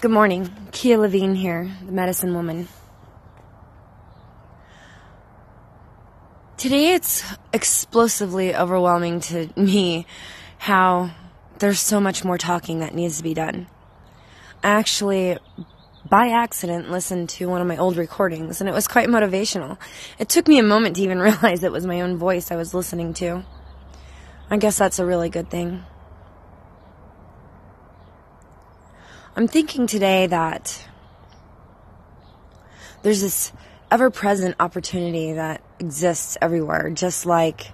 [0.00, 0.50] Good morning.
[0.72, 2.68] Kia Levine here, the medicine woman.
[6.56, 10.06] Today it's explosively overwhelming to me
[10.56, 11.10] how
[11.58, 13.66] there's so much more talking that needs to be done.
[14.64, 15.36] I actually,
[16.08, 19.76] by accident, listened to one of my old recordings and it was quite motivational.
[20.18, 22.72] It took me a moment to even realize it was my own voice I was
[22.72, 23.44] listening to.
[24.48, 25.84] I guess that's a really good thing.
[29.36, 30.88] I'm thinking today that
[33.02, 33.52] there's this
[33.88, 37.68] ever present opportunity that exists everywhere, just like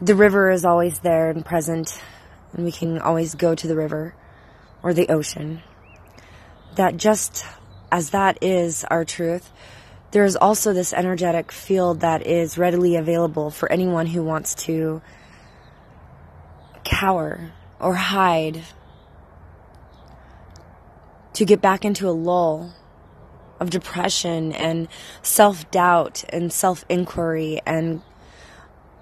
[0.00, 2.00] the river is always there and present,
[2.52, 4.14] and we can always go to the river
[4.84, 5.62] or the ocean.
[6.76, 7.44] That just
[7.90, 9.50] as that is our truth,
[10.12, 15.02] there is also this energetic field that is readily available for anyone who wants to
[16.84, 18.62] cower or hide
[21.38, 22.74] to get back into a lull
[23.60, 24.88] of depression and
[25.22, 28.02] self doubt and self inquiry and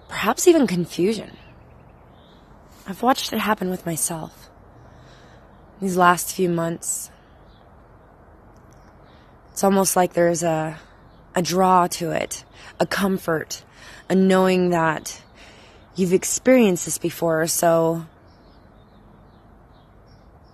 [0.06, 1.34] perhaps even confusion.
[2.86, 4.50] I've watched it happen with myself
[5.80, 7.10] these last few months.
[9.52, 10.78] It's almost like there's a,
[11.34, 12.44] a draw to it,
[12.78, 13.64] a comfort,
[14.10, 15.22] a knowing that
[15.94, 18.04] you've experienced this before, so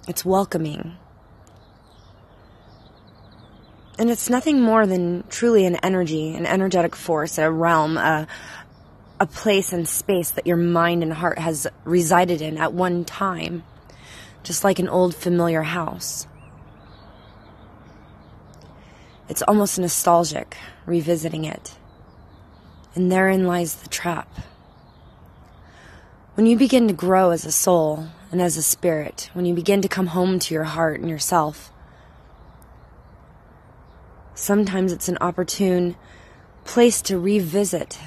[0.07, 0.97] it's welcoming.
[4.03, 8.27] And it's nothing more than truly an energy, an energetic force, a realm, a,
[9.21, 13.63] a place and space that your mind and heart has resided in at one time,
[14.43, 16.27] just like an old familiar house.
[19.29, 21.77] It's almost nostalgic revisiting it.
[22.97, 24.29] And therein lies the trap.
[26.35, 29.81] When you begin to grow as a soul and as a spirit, when you begin
[29.81, 31.71] to come home to your heart and yourself,
[34.35, 35.97] Sometimes it's an opportune
[36.65, 37.99] place to revisit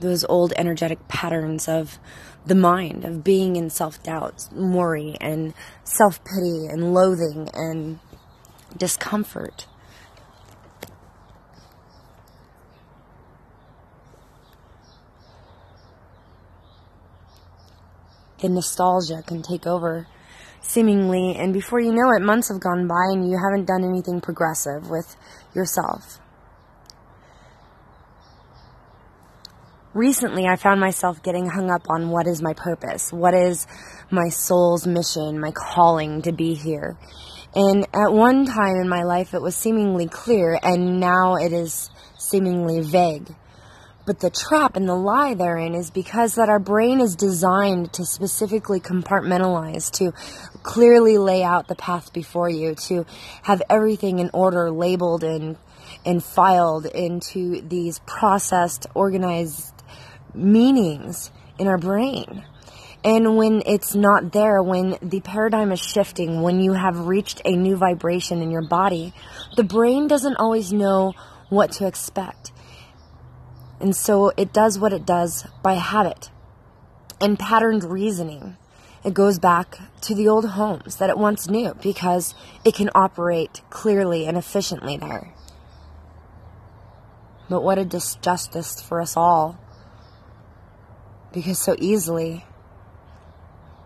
[0.00, 1.98] those old energetic patterns of
[2.46, 5.52] the mind, of being in self doubt, worry, and
[5.84, 7.98] self pity, and loathing, and
[8.76, 9.66] discomfort.
[18.40, 20.06] The nostalgia can take over
[20.60, 24.20] seemingly, and before you know it, months have gone by and you haven't done anything
[24.20, 25.16] progressive with
[25.54, 26.20] yourself.
[29.94, 33.66] Recently, I found myself getting hung up on what is my purpose, what is
[34.10, 36.96] my soul's mission, my calling to be here.
[37.54, 41.90] And at one time in my life, it was seemingly clear, and now it is
[42.18, 43.34] seemingly vague.
[44.08, 48.06] But the trap and the lie therein is because that our brain is designed to
[48.06, 50.12] specifically compartmentalize, to
[50.62, 53.04] clearly lay out the path before you, to
[53.42, 55.58] have everything in order, labeled and
[56.06, 59.74] and filed into these processed, organized
[60.32, 62.46] meanings in our brain.
[63.04, 67.54] And when it's not there, when the paradigm is shifting, when you have reached a
[67.54, 69.12] new vibration in your body,
[69.56, 71.12] the brain doesn't always know
[71.50, 72.52] what to expect.
[73.80, 76.30] And so it does what it does by habit
[77.20, 78.56] and patterned reasoning.
[79.04, 82.34] It goes back to the old homes that it once knew because
[82.64, 85.32] it can operate clearly and efficiently there.
[87.48, 89.58] But what a disjustice for us all.
[91.32, 92.44] Because so easily,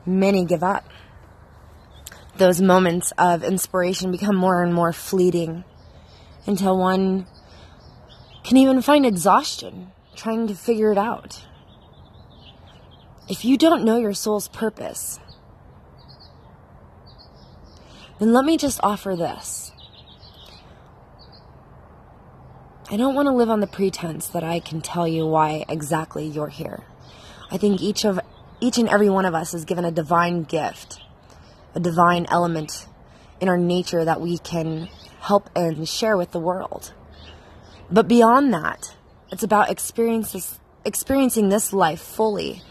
[0.07, 0.89] many give up.
[2.39, 5.65] Those moments of inspiration become more and more fleeting
[6.47, 7.27] until one
[8.45, 11.45] can even find exhaustion trying to figure it out.
[13.29, 15.19] If you don't know your soul's purpose,
[18.19, 19.73] then let me just offer this.
[22.91, 26.27] I don't want to live on the pretense that I can tell you why exactly
[26.27, 26.85] you're here.
[27.51, 28.21] I think each of
[28.61, 31.01] each and every one of us is given a divine gift,
[31.75, 32.87] a divine element
[33.41, 34.89] in our nature that we can
[35.21, 36.93] help and share with the world.
[37.93, 38.97] But beyond that,
[39.31, 42.63] it's about experiences, experiencing this life fully,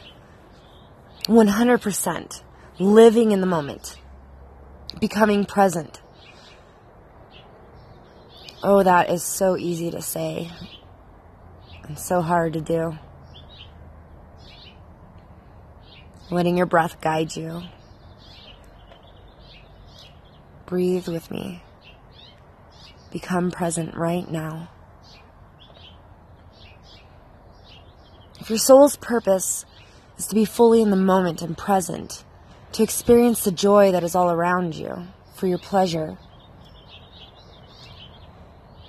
[1.27, 2.43] 100%,
[2.79, 3.99] living in the moment,
[4.99, 6.01] becoming present.
[8.63, 10.49] Oh, that is so easy to say
[11.83, 12.97] and so hard to do.
[16.31, 17.61] Letting your breath guide you.
[20.65, 21.61] Breathe with me.
[23.11, 24.69] Become present right now.
[28.51, 29.65] Your soul's purpose
[30.17, 32.25] is to be fully in the moment and present,
[32.73, 36.17] to experience the joy that is all around you for your pleasure,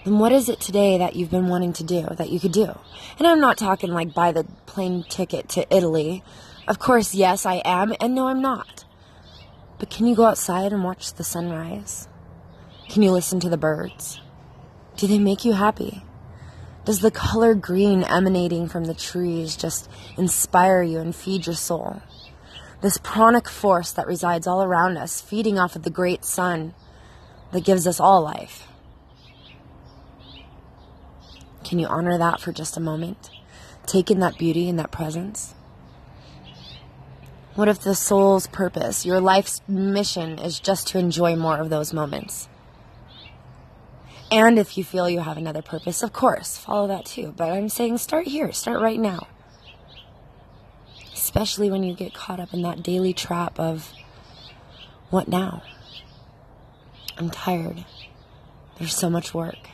[0.05, 2.77] then what is it today that you've been wanting to do that you could do?
[3.19, 6.25] And I'm not talking like buy the plane ticket to Italy.
[6.67, 8.85] Of course, yes, I am, and no, I'm not.
[9.79, 12.09] But can you go outside and watch the sunrise?
[12.89, 14.21] Can you listen to the birds?
[14.97, 16.03] Do they make you happy?
[16.85, 22.03] Does the color green emanating from the trees just inspire you and feed your soul?
[22.81, 26.75] This pranic force that resides all around us, feeding off of the great sun
[27.53, 28.67] that gives us all life.
[31.63, 33.31] Can you honor that for just a moment?
[33.87, 35.55] Take in that beauty and that presence?
[37.55, 41.93] What if the soul's purpose, your life's mission, is just to enjoy more of those
[41.93, 42.49] moments?
[44.33, 47.35] And if you feel you have another purpose, of course, follow that too.
[47.37, 49.27] But I'm saying start here, start right now.
[51.13, 53.93] Especially when you get caught up in that daily trap of
[55.11, 55.63] what now?
[57.19, 57.85] I'm tired.
[58.79, 59.69] There's so much work.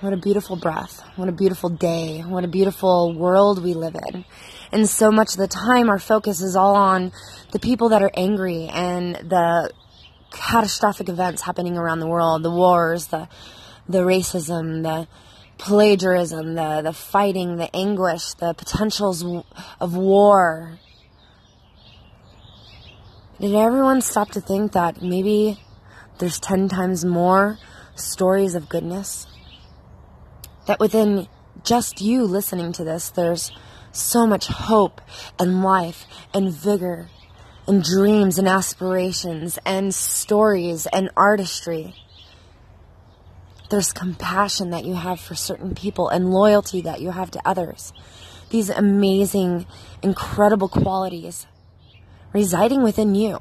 [0.00, 1.02] What a beautiful breath.
[1.16, 2.20] What a beautiful day.
[2.20, 4.24] What a beautiful world we live in.
[4.70, 7.10] And so much of the time, our focus is all on
[7.50, 9.72] the people that are angry and the
[10.30, 13.28] catastrophic events happening around the world the wars, the,
[13.88, 15.08] the racism, the
[15.58, 19.24] plagiarism, the, the fighting, the anguish, the potentials
[19.80, 20.78] of war.
[23.40, 25.58] Did everyone stop to think that maybe
[26.18, 27.58] there's 10 times more
[27.96, 29.26] stories of goodness?
[30.68, 31.26] That within
[31.64, 33.50] just you listening to this, there's
[33.90, 35.00] so much hope
[35.38, 36.04] and life
[36.34, 37.08] and vigor
[37.66, 41.94] and dreams and aspirations and stories and artistry.
[43.70, 47.94] There's compassion that you have for certain people and loyalty that you have to others.
[48.50, 49.64] These amazing,
[50.02, 51.46] incredible qualities
[52.34, 53.38] residing within you.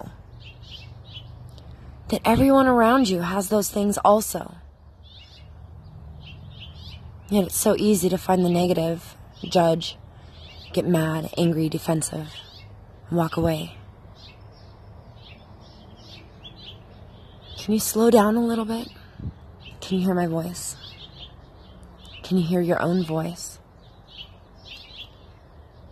[2.08, 4.56] That everyone around you has those things also.
[7.30, 9.98] Yet it's so easy to find the negative, judge,
[10.72, 12.32] get mad, angry, defensive,
[13.10, 13.76] and walk away.
[17.58, 18.88] Can you slow down a little bit?
[19.82, 20.78] Can you hear my voice?
[22.24, 23.60] Can you hear your own voice?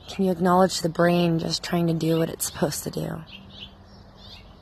[0.08, 3.22] Can you acknowledge the brain just trying to do what it's supposed to do?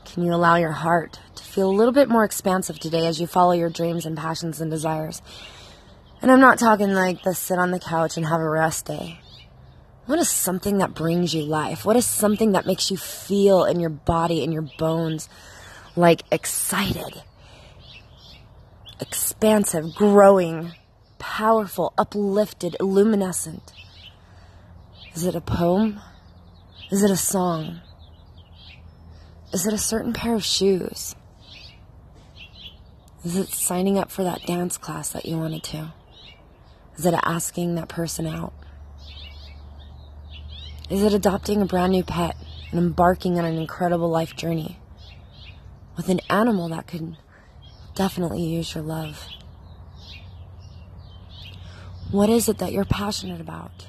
[0.05, 3.27] Can you allow your heart to feel a little bit more expansive today as you
[3.27, 5.21] follow your dreams and passions and desires?
[6.23, 9.19] And I'm not talking like the sit on the couch and have a rest day.
[10.05, 11.83] What is something that brings you life?
[11.83, 15.27] What is something that makes you feel in your body, in your bones,
[15.97, 17.23] like excited,
[19.01, 20.71] expansive, growing,
[21.19, 23.73] powerful, uplifted, luminescent?
[25.13, 25.99] Is it a poem?
[26.89, 27.81] Is it a song?
[29.51, 31.15] Is it a certain pair of shoes?
[33.25, 35.91] Is it signing up for that dance class that you wanted to?
[36.97, 38.53] Is it asking that person out?
[40.89, 42.35] Is it adopting a brand new pet
[42.69, 44.79] and embarking on an incredible life journey
[45.97, 47.17] with an animal that could
[47.95, 49.27] definitely use your love?
[52.11, 53.87] What is it that you're passionate about?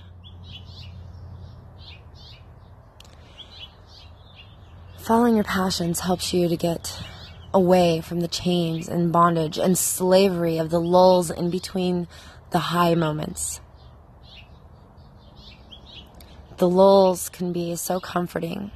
[4.96, 6.98] Following your passions helps you to get
[7.52, 12.08] away from the chains and bondage and slavery of the lulls in between
[12.54, 13.60] the high moments.
[16.58, 18.70] The lulls can be so comforting,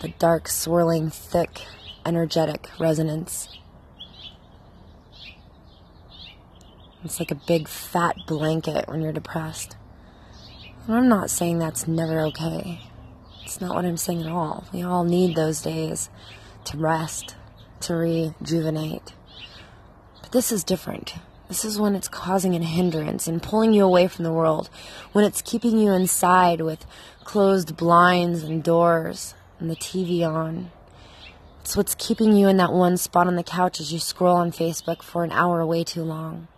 [0.00, 1.62] the dark, swirling, thick,
[2.06, 3.48] energetic resonance.
[7.02, 9.76] It's like a big fat blanket when you're depressed.
[10.86, 12.80] And I'm not saying that's never okay.
[13.42, 14.68] It's not what I'm saying at all.
[14.72, 16.10] We all need those days
[16.66, 17.34] to rest,
[17.80, 19.14] to rejuvenate.
[20.22, 21.14] But this is different.
[21.48, 24.70] This is when it's causing a hindrance and pulling you away from the world,
[25.12, 26.86] when it's keeping you inside with
[27.22, 30.70] closed blinds and doors and the TV on.
[31.60, 34.52] It's what's keeping you in that one spot on the couch as you scroll on
[34.52, 36.48] Facebook for an hour way too long.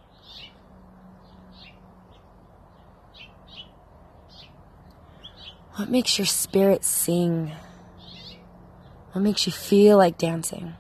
[5.76, 7.52] What makes your spirit sing?
[9.12, 10.74] What makes you feel like dancing?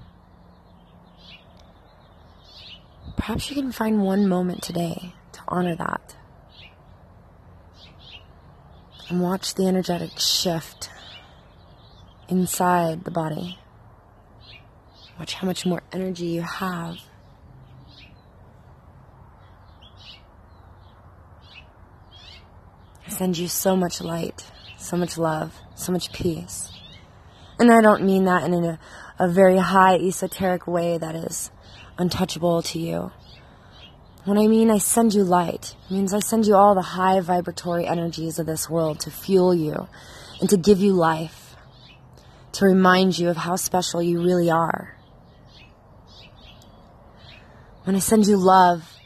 [3.16, 6.16] Perhaps you can find one moment today to honor that
[9.08, 10.90] and watch the energetic shift
[12.28, 13.58] inside the body.
[15.18, 16.96] Watch how much more energy you have.
[23.06, 24.44] I send you so much light,
[24.76, 26.70] so much love, so much peace.
[27.58, 28.78] And I don't mean that in a,
[29.18, 31.50] a very high esoteric way that is
[31.98, 33.12] untouchable to you.
[34.24, 37.86] When I mean I send you light, means I send you all the high vibratory
[37.86, 39.88] energies of this world to fuel you
[40.40, 41.54] and to give you life,
[42.52, 44.96] to remind you of how special you really are.
[47.84, 48.96] When I send you love,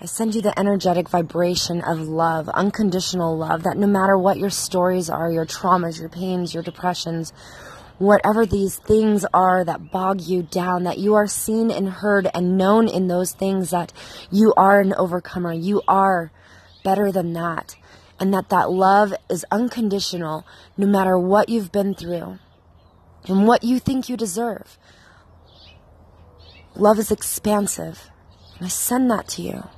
[0.00, 4.48] I send you the energetic vibration of love, unconditional love, that no matter what your
[4.48, 7.32] stories are, your traumas, your pains, your depressions,
[8.00, 12.56] whatever these things are that bog you down, that you are seen and heard and
[12.56, 13.92] known in those things, that
[14.30, 15.52] you are an overcomer.
[15.52, 16.32] You are
[16.82, 17.76] better than that.
[18.18, 20.46] And that that love is unconditional
[20.78, 22.38] no matter what you've been through
[23.26, 24.78] and what you think you deserve.
[26.74, 28.08] Love is expansive.
[28.56, 29.68] And I send that to you.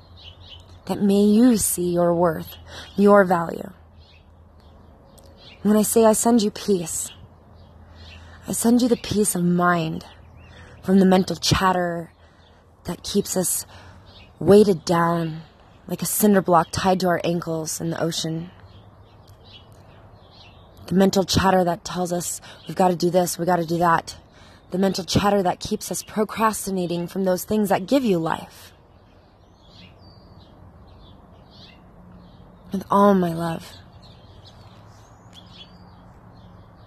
[0.86, 2.54] That may you see your worth,
[2.96, 3.72] your value.
[5.62, 7.10] When I say I send you peace,
[8.46, 10.04] I send you the peace of mind
[10.82, 12.10] from the mental chatter
[12.84, 13.66] that keeps us
[14.40, 15.42] weighted down
[15.86, 18.50] like a cinder block tied to our ankles in the ocean.
[20.86, 23.78] The mental chatter that tells us we've got to do this, we've got to do
[23.78, 24.16] that.
[24.72, 28.72] The mental chatter that keeps us procrastinating from those things that give you life.
[32.72, 33.74] With all my love.